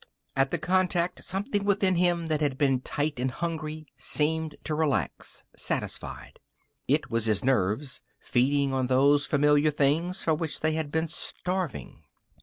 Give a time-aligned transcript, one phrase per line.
[0.35, 5.43] At the contact something within him that had been tight and hungry seemed to relax,
[5.55, 6.39] satisfied.
[6.87, 12.01] It was his nerves, feeding on those familiar things for which they had been starving.